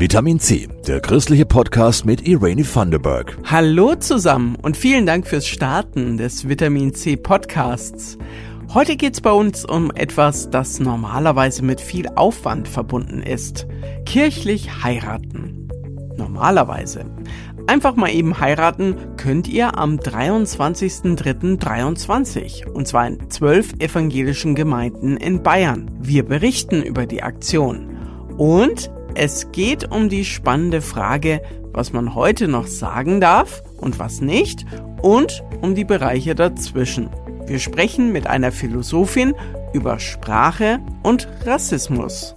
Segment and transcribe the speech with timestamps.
[0.00, 3.36] Vitamin C, der christliche Podcast mit Irene Thunderberg.
[3.42, 8.16] Hallo zusammen und vielen Dank fürs Starten des Vitamin C Podcasts.
[8.72, 13.66] Heute geht's bei uns um etwas, das normalerweise mit viel Aufwand verbunden ist.
[14.06, 15.66] Kirchlich heiraten.
[16.16, 17.06] Normalerweise.
[17.66, 25.42] Einfach mal eben heiraten könnt ihr am 23.03.23 und zwar in zwölf evangelischen Gemeinden in
[25.42, 25.90] Bayern.
[25.98, 27.96] Wir berichten über die Aktion.
[28.36, 31.42] Und es geht um die spannende Frage,
[31.72, 34.64] was man heute noch sagen darf und was nicht
[35.02, 37.10] und um die Bereiche dazwischen.
[37.46, 39.34] Wir sprechen mit einer Philosophin
[39.72, 42.34] über Sprache und Rassismus.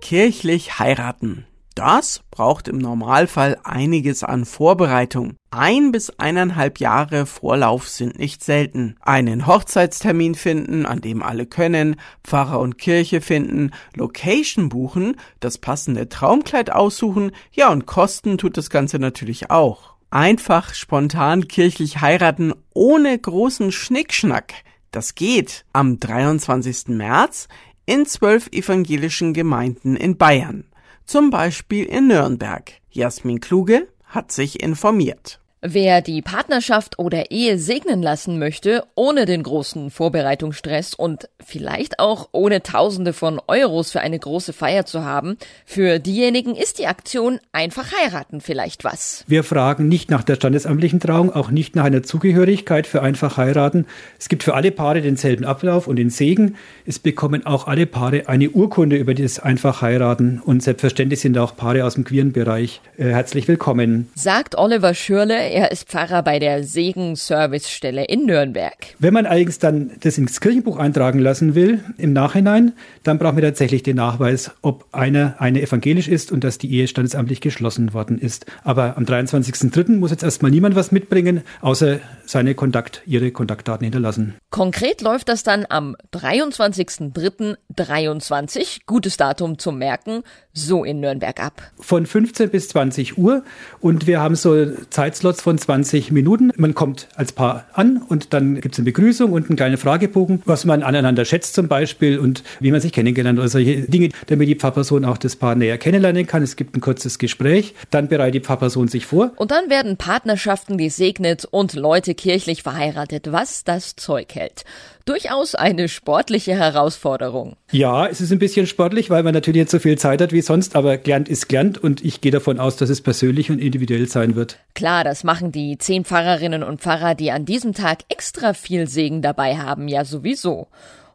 [0.00, 1.46] Kirchlich heiraten.
[1.74, 5.36] Das braucht im Normalfall einiges an Vorbereitung.
[5.50, 8.96] Ein bis eineinhalb Jahre Vorlauf sind nicht selten.
[9.00, 16.08] Einen Hochzeitstermin finden, an dem alle können, Pfarrer und Kirche finden, Location buchen, das passende
[16.08, 19.94] Traumkleid aussuchen, ja und kosten tut das Ganze natürlich auch.
[20.10, 24.52] Einfach spontan kirchlich heiraten ohne großen Schnickschnack.
[24.90, 26.88] Das geht am 23.
[26.88, 27.48] März
[27.86, 30.64] in zwölf evangelischen Gemeinden in Bayern,
[31.04, 32.72] zum Beispiel in Nürnberg.
[32.90, 35.41] Jasmin Kluge hat sich informiert.
[35.64, 42.30] Wer die Partnerschaft oder Ehe segnen lassen möchte, ohne den großen Vorbereitungsstress und vielleicht auch
[42.32, 47.38] ohne Tausende von Euros für eine große Feier zu haben, für diejenigen ist die Aktion
[47.52, 49.24] einfach heiraten vielleicht was.
[49.28, 53.86] Wir fragen nicht nach der standesamtlichen Trauung, auch nicht nach einer Zugehörigkeit für einfach heiraten.
[54.18, 56.56] Es gibt für alle Paare denselben Ablauf und den Segen.
[56.86, 61.54] Es bekommen auch alle Paare eine Urkunde über das einfach heiraten und selbstverständlich sind auch
[61.54, 64.10] Paare aus dem queeren Bereich äh, herzlich willkommen.
[64.16, 68.74] Sagt Oliver Schürle, er ist Pfarrer bei der Segen-Servicestelle in Nürnberg.
[68.98, 72.72] Wenn man allerdings dann das ins Kirchenbuch eintragen lassen will, im Nachhinein,
[73.02, 76.88] dann braucht man tatsächlich den Nachweis, ob einer eine evangelisch ist und dass die Ehe
[76.88, 78.46] standesamtlich geschlossen worden ist.
[78.64, 79.96] Aber am 23.03.
[79.96, 84.34] muss jetzt erstmal niemand was mitbringen, außer seine Kontakt, ihre Kontaktdaten hinterlassen.
[84.50, 91.62] Konkret läuft das dann am 23.03.23, gutes Datum zum Merken, so in Nürnberg ab.
[91.78, 93.42] Von 15 bis 20 Uhr
[93.80, 96.52] und wir haben so Zeitslots von 20 Minuten.
[96.56, 100.42] Man kommt als Paar an und dann gibt es eine Begrüßung und einen kleinen Fragebogen,
[100.44, 104.48] was man aneinander schätzt zum Beispiel und wie man sich kennengelernt oder solche Dinge, damit
[104.48, 106.42] die Pfarrperson auch das Paar näher kennenlernen kann.
[106.42, 109.32] Es gibt ein kurzes Gespräch, dann bereitet die Pfarrperson sich vor.
[109.36, 114.64] Und dann werden Partnerschaften gesegnet und Leute kirchlich verheiratet, was das Zeug hält
[115.04, 117.56] durchaus eine sportliche Herausforderung.
[117.70, 120.42] Ja, es ist ein bisschen sportlich, weil man natürlich nicht so viel Zeit hat wie
[120.42, 124.08] sonst, aber gelernt ist gelernt und ich gehe davon aus, dass es persönlich und individuell
[124.08, 124.58] sein wird.
[124.74, 129.22] Klar, das machen die zehn Pfarrerinnen und Pfarrer, die an diesem Tag extra viel Segen
[129.22, 130.68] dabei haben, ja sowieso.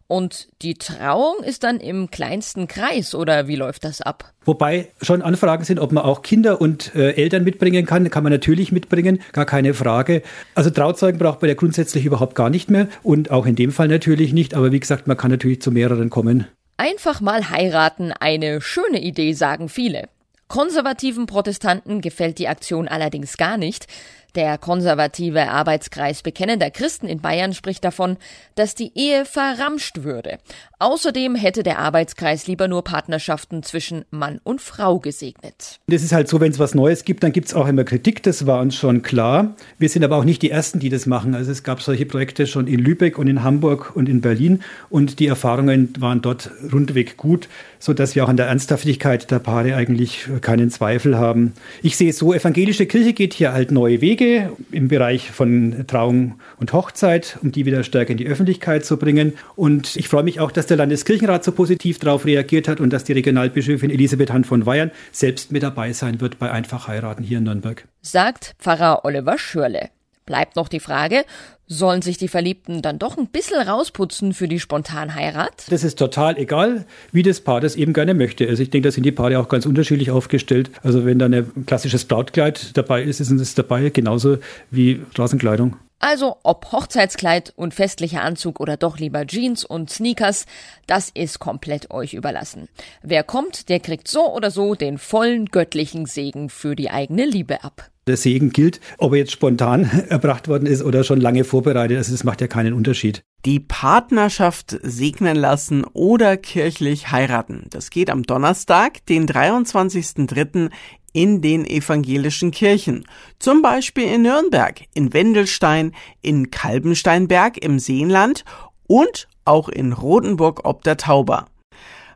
[0.07, 4.31] Und die Trauung ist dann im kleinsten Kreis oder wie läuft das ab?
[4.45, 8.09] Wobei schon Anfragen sind, ob man auch Kinder und äh, Eltern mitbringen kann.
[8.09, 10.21] Kann man natürlich mitbringen, gar keine Frage.
[10.55, 13.89] Also Trauzeugen braucht man ja grundsätzlich überhaupt gar nicht mehr und auch in dem Fall
[13.89, 14.53] natürlich nicht.
[14.53, 16.47] Aber wie gesagt, man kann natürlich zu mehreren kommen.
[16.77, 20.07] Einfach mal heiraten, eine schöne Idee, sagen viele.
[20.47, 23.87] Konservativen Protestanten gefällt die Aktion allerdings gar nicht.
[24.35, 28.17] Der konservative Arbeitskreis bekennender Christen in Bayern spricht davon,
[28.55, 30.37] dass die Ehe verramscht würde.
[30.79, 35.79] Außerdem hätte der Arbeitskreis lieber nur Partnerschaften zwischen Mann und Frau gesegnet.
[35.87, 38.21] Das ist halt so, wenn es was Neues gibt, dann gibt es auch immer Kritik,
[38.21, 39.55] das war uns schon klar.
[39.79, 41.33] Wir sind aber auch nicht die Ersten, die das machen.
[41.33, 45.19] Also es gab solche Projekte schon in Lübeck und in Hamburg und in Berlin und
[45.19, 47.49] die Erfahrungen waren dort rundweg gut,
[47.79, 51.53] sodass wir auch an der Ernsthaftigkeit der Paare eigentlich keinen Zweifel haben.
[51.81, 56.39] Ich sehe es so, evangelische Kirche geht hier halt neue Wege im Bereich von Trauung
[56.59, 59.33] und Hochzeit, um die wieder stärker in die Öffentlichkeit zu bringen.
[59.55, 63.03] Und ich freue mich auch, dass der Landeskirchenrat so positiv darauf reagiert hat und dass
[63.03, 67.39] die Regionalbischöfin Elisabeth Hand von Weyern selbst mit dabei sein wird bei Einfach heiraten hier
[67.39, 67.87] in Nürnberg.
[68.01, 69.89] Sagt Pfarrer Oliver Schürle.
[70.27, 71.23] Bleibt noch die Frage,
[71.67, 75.65] sollen sich die Verliebten dann doch ein bisschen rausputzen für die Spontanheirat?
[75.69, 78.47] Das ist total egal, wie das Paar das eben gerne möchte.
[78.47, 80.69] Also ich denke, da sind die Paare auch ganz unterschiedlich aufgestellt.
[80.83, 84.37] Also wenn da ein klassisches Brautkleid dabei ist, ist es dabei, genauso
[84.69, 85.77] wie Straßenkleidung.
[85.99, 90.45] Also ob Hochzeitskleid und festlicher Anzug oder doch lieber Jeans und Sneakers,
[90.85, 92.69] das ist komplett euch überlassen.
[93.01, 97.63] Wer kommt, der kriegt so oder so den vollen göttlichen Segen für die eigene Liebe
[97.63, 97.89] ab.
[98.05, 101.97] Der Segen gilt, ob er jetzt spontan erbracht worden ist oder schon lange vorbereitet.
[101.97, 103.23] Also das macht ja keinen Unterschied.
[103.45, 107.65] Die Partnerschaft segnen lassen oder kirchlich heiraten.
[107.69, 110.69] Das geht am Donnerstag, den 23.03
[111.17, 113.03] in den evangelischen Kirchen,
[113.39, 118.45] zum Beispiel in Nürnberg, in Wendelstein, in Kalbensteinberg im Seenland
[118.85, 121.47] und auch in Rotenburg ob der Tauber.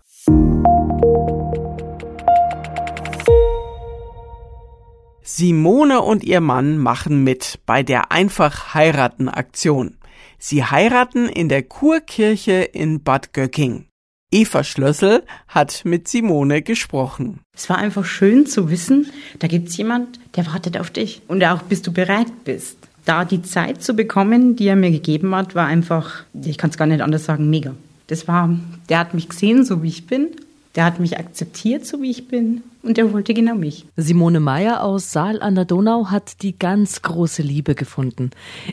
[5.35, 9.97] Simone und ihr Mann machen mit bei der Einfach heiraten Aktion.
[10.39, 13.87] Sie heiraten in der Kurkirche in Bad Göcking.
[14.31, 17.41] Eva Schlössel hat mit Simone gesprochen.
[17.57, 19.07] Es war einfach schön zu wissen,
[19.39, 22.77] da gibt's jemand, der wartet auf dich und auch bis du bereit bist.
[23.05, 26.77] Da die Zeit zu bekommen, die er mir gegeben hat, war einfach, ich kann es
[26.77, 27.75] gar nicht anders sagen, mega.
[28.07, 28.51] Das war,
[28.89, 30.29] der hat mich gesehen, so wie ich bin
[30.75, 32.63] der hat mich akzeptiert, so wie ich bin.
[32.83, 33.85] Und er wollte genau mich.
[33.97, 38.31] Simone Meyer aus Saal an der Donau hat die ganz große Liebe gefunden.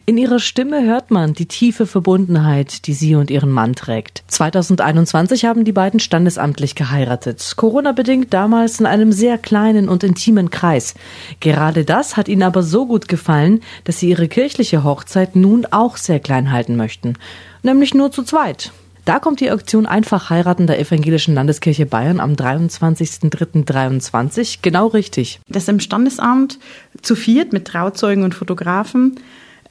[0.08, 4.24] In ihrer Stimme hört man die tiefe Verbundenheit, die sie und ihren Mann trägt.
[4.28, 7.54] 2021 haben die beiden standesamtlich geheiratet.
[7.56, 10.96] Corona-bedingt damals in einem sehr kleinen und intimen Kreis.
[11.40, 15.98] Gerade das hat ihnen aber so gut gefallen, dass sie ihre kirchliche Hochzeit nun auch
[15.98, 17.16] sehr klein halten möchten.
[17.62, 18.72] Nämlich nur zu zweit.
[19.10, 25.40] Da kommt die Aktion Einfach heiraten der Evangelischen Landeskirche Bayern am 23.03.23 genau richtig.
[25.48, 26.60] Das im Standesamt
[27.02, 29.20] zu viert mit Trauzeugen und Fotografen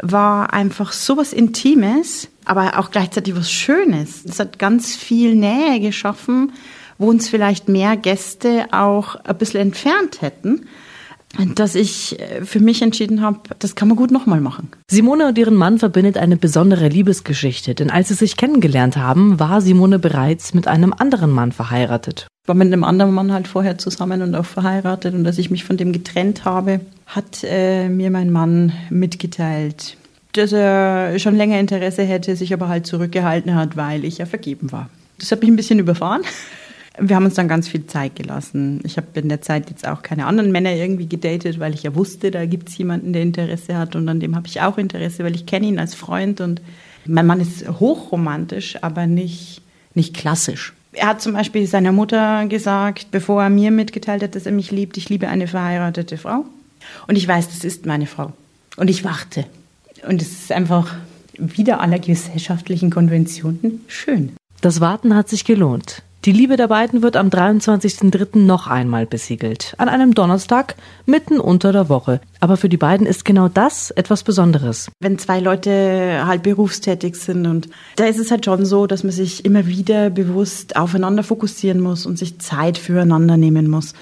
[0.03, 4.25] war einfach sowas Intimes, aber auch gleichzeitig was Schönes.
[4.25, 6.51] Es hat ganz viel Nähe geschaffen,
[6.99, 10.67] wo uns vielleicht mehr Gäste auch ein bisschen entfernt hätten
[11.55, 14.69] dass ich äh, für mich entschieden habe, das kann man gut nochmal machen.
[14.91, 19.61] Simone und ihren Mann verbindet eine besondere Liebesgeschichte, denn als sie sich kennengelernt haben, war
[19.61, 22.27] Simone bereits mit einem anderen Mann verheiratet.
[22.47, 25.65] War mit einem anderen Mann halt vorher zusammen und auch verheiratet und dass ich mich
[25.65, 29.97] von dem getrennt habe, hat äh, mir mein Mann mitgeteilt,
[30.33, 34.73] dass er schon länger Interesse hätte, sich aber halt zurückgehalten hat, weil ich ja vergeben
[34.73, 34.89] war.
[35.19, 36.23] Das hat mich ein bisschen überfahren.
[37.01, 38.81] Wir haben uns dann ganz viel Zeit gelassen.
[38.85, 41.95] Ich habe in der Zeit jetzt auch keine anderen Männer irgendwie gedatet, weil ich ja
[41.95, 45.25] wusste, da gibt es jemanden, der Interesse hat und an dem habe ich auch Interesse,
[45.25, 46.61] weil ich kenne ihn als Freund und
[47.07, 49.63] mein Mann ist hochromantisch, aber nicht,
[49.95, 50.75] nicht klassisch.
[50.93, 54.71] Er hat zum Beispiel seiner Mutter gesagt, bevor er mir mitgeteilt hat, dass er mich
[54.71, 56.45] liebt, ich liebe eine verheiratete Frau.
[57.07, 58.33] Und ich weiß, das ist meine Frau.
[58.77, 59.45] Und ich warte.
[60.07, 60.95] Und es ist einfach
[61.39, 64.33] wieder aller gesellschaftlichen Konventionen schön.
[64.61, 66.03] Das Warten hat sich gelohnt.
[66.25, 68.39] Die Liebe der beiden wird am 23.03.
[68.39, 69.75] noch einmal besiegelt.
[69.79, 70.75] An einem Donnerstag,
[71.07, 72.21] mitten unter der Woche.
[72.41, 74.91] Aber für die beiden ist genau das etwas Besonderes.
[74.99, 79.13] Wenn zwei Leute halt berufstätig sind und da ist es halt schon so, dass man
[79.13, 83.95] sich immer wieder bewusst aufeinander fokussieren muss und sich Zeit füreinander nehmen muss.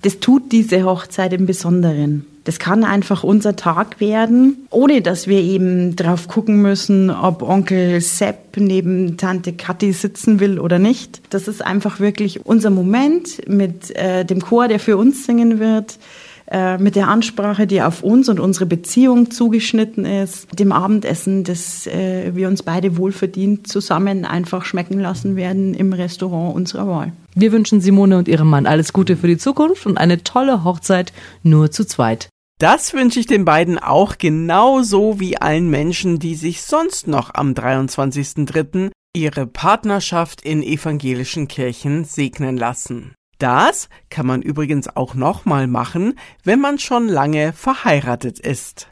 [0.00, 2.24] Das tut diese Hochzeit im Besonderen.
[2.44, 8.00] Das kann einfach unser Tag werden, ohne dass wir eben drauf gucken müssen, ob Onkel
[8.00, 11.20] Sepp neben Tante Kathi sitzen will oder nicht.
[11.30, 15.98] Das ist einfach wirklich unser Moment mit äh, dem Chor, der für uns singen wird
[16.50, 21.86] äh, mit der Ansprache, die auf uns und unsere Beziehung zugeschnitten ist, dem Abendessen, das
[21.86, 27.12] äh, wir uns beide wohlverdient zusammen einfach schmecken lassen werden im Restaurant unserer Wahl.
[27.36, 31.12] Wir wünschen Simone und ihrem Mann alles Gute für die Zukunft und eine tolle Hochzeit
[31.44, 32.28] nur zu zweit.
[32.58, 37.52] Das wünsche ich den beiden auch genauso wie allen Menschen, die sich sonst noch am
[37.52, 38.90] 23.03.
[39.16, 43.14] ihre Partnerschaft in evangelischen Kirchen segnen lassen.
[43.40, 48.88] Das kann man übrigens auch nochmal machen, wenn man schon lange verheiratet ist.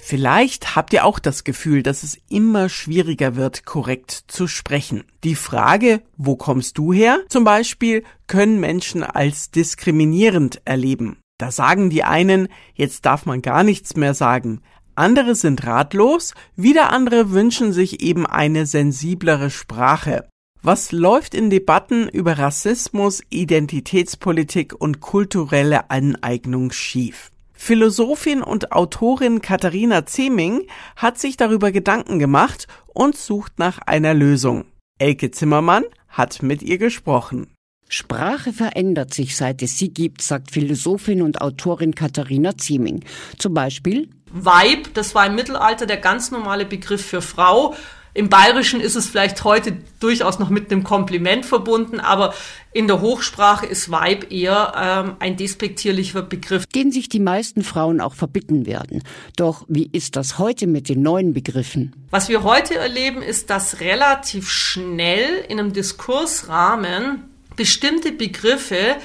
[0.00, 5.04] Vielleicht habt ihr auch das Gefühl, dass es immer schwieriger wird, korrekt zu sprechen.
[5.22, 11.18] Die Frage, wo kommst du her, zum Beispiel, können Menschen als diskriminierend erleben.
[11.38, 14.62] Da sagen die einen, jetzt darf man gar nichts mehr sagen.
[14.98, 20.28] Andere sind ratlos, wieder andere wünschen sich eben eine sensiblere Sprache.
[20.60, 27.30] Was läuft in Debatten über Rassismus, Identitätspolitik und kulturelle Aneignung schief?
[27.52, 34.64] Philosophin und Autorin Katharina Zeming hat sich darüber Gedanken gemacht und sucht nach einer Lösung.
[34.98, 37.46] Elke Zimmermann hat mit ihr gesprochen.
[37.88, 43.04] Sprache verändert sich, seit es sie gibt, sagt Philosophin und Autorin Katharina Zieming.
[43.38, 47.74] Zum Beispiel Weib, das war im Mittelalter der ganz normale Begriff für Frau.
[48.14, 52.34] Im Bayerischen ist es vielleicht heute durchaus noch mit einem Kompliment verbunden, aber
[52.72, 56.66] in der Hochsprache ist Weib eher ähm, ein despektierlicher Begriff.
[56.66, 59.02] Den sich die meisten Frauen auch verbitten werden.
[59.36, 61.94] Doch wie ist das heute mit den neuen Begriffen?
[62.10, 67.27] Was wir heute erleben, ist, dass relativ schnell in einem Diskursrahmen
[67.58, 68.96] bestimmte Begriffe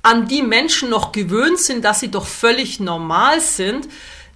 [0.00, 3.88] an die Menschen noch gewöhnt sind, dass sie doch völlig normal sind,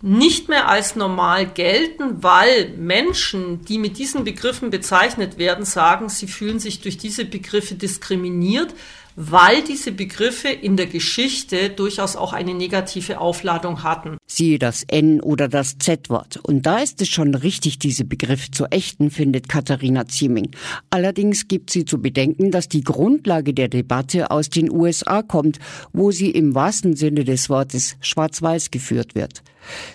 [0.02, 6.26] nicht mehr als normal gelten, weil Menschen, die mit diesen Begriffen bezeichnet werden, sagen, sie
[6.26, 8.74] fühlen sich durch diese Begriffe diskriminiert,
[9.22, 14.16] weil diese Begriffe in der Geschichte durchaus auch eine negative Aufladung hatten.
[14.26, 16.38] Siehe das N oder das Z-Wort.
[16.38, 20.52] Und da ist es schon richtig, diese Begriffe zu ächten, findet Katharina Zieming.
[20.88, 25.58] Allerdings gibt sie zu bedenken, dass die Grundlage der Debatte aus den USA kommt,
[25.92, 29.42] wo sie im wahrsten Sinne des Wortes schwarz-weiß geführt wird.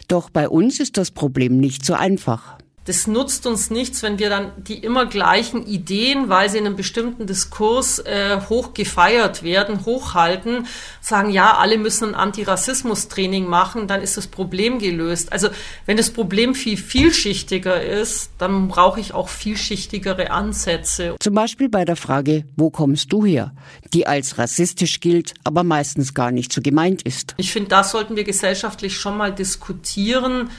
[0.08, 4.30] Doch bei uns ist das Problem nicht so einfach das nutzt uns nichts, wenn wir
[4.30, 9.86] dann die immer gleichen Ideen, weil sie in einem bestimmten Diskurs äh, hoch gefeiert werden,
[9.86, 10.68] hochhalten,
[11.02, 15.34] sagen, ja, alle müssen ein Antirassismus-Training machen, dann ist das Problem gelöst.
[15.34, 15.50] Also
[15.88, 21.16] wenn das Problem viel vielschichtiger ist, dann brauche ich auch vielschichtigere Ansätze.
[21.20, 23.52] Zum Beispiel bei der Frage, wo kommst du her?
[23.94, 27.34] Die als rassistisch gilt, aber meistens gar nicht so gemeint ist.
[27.38, 30.52] Ich finde, da sollten wir gesellschaftlich schon mal diskutieren,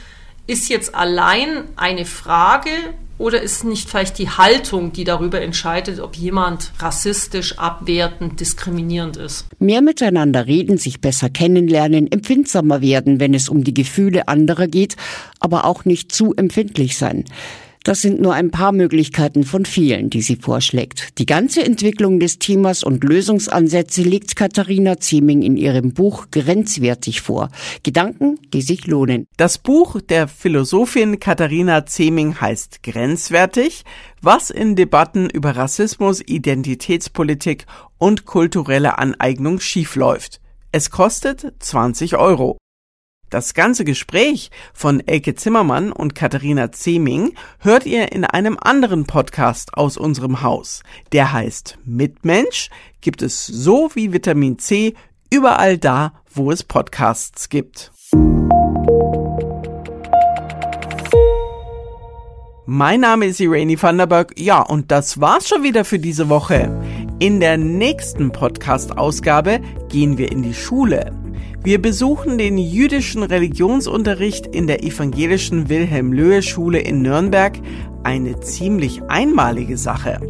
[0.47, 2.71] ist jetzt allein eine Frage
[3.19, 9.47] oder ist nicht vielleicht die Haltung, die darüber entscheidet, ob jemand rassistisch, abwertend, diskriminierend ist?
[9.59, 14.97] Mehr miteinander reden, sich besser kennenlernen, empfindsamer werden, wenn es um die Gefühle anderer geht,
[15.41, 17.25] aber auch nicht zu empfindlich sein.
[17.87, 21.16] Das sind nur ein paar Möglichkeiten von vielen, die sie vorschlägt.
[21.19, 27.49] Die ganze Entwicklung des Themas und Lösungsansätze legt Katharina Zieming in ihrem Buch Grenzwertig vor.
[27.85, 29.28] Gedanken, die sich lohnen.
[29.37, 33.85] Das Buch der Philosophin Katharina Zieming heißt Grenzwertig,
[34.21, 37.66] was in Debatten über Rassismus, Identitätspolitik
[37.99, 40.40] und kulturelle Aneignung schiefläuft.
[40.73, 42.59] Es kostet 20 Euro.
[43.37, 49.75] Das ganze Gespräch von Elke Zimmermann und Katharina Zeming hört ihr in einem anderen Podcast
[49.75, 50.83] aus unserem Haus.
[51.12, 52.71] Der heißt Mitmensch,
[53.02, 54.95] gibt es so wie Vitamin C
[55.28, 57.93] überall da, wo es Podcasts gibt.
[62.64, 64.33] Mein Name ist Irene Vanderberg.
[64.38, 66.71] Ja, und das war's schon wieder für diese Woche.
[67.19, 71.12] In der nächsten Podcast-Ausgabe gehen wir in die Schule.
[71.62, 77.59] Wir besuchen den jüdischen Religionsunterricht in der evangelischen Wilhelm-Löhe-Schule in Nürnberg,
[78.05, 80.21] eine ziemlich einmalige Sache,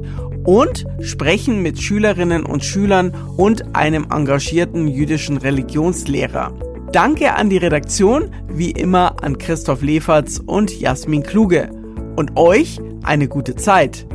[0.45, 6.55] und sprechen mit Schülerinnen und Schülern und einem engagierten jüdischen Religionslehrer.
[6.93, 11.71] Danke an die Redaktion, wie immer an Christoph Leferz und Jasmin Kluge.
[12.17, 14.07] Und euch eine gute Zeit.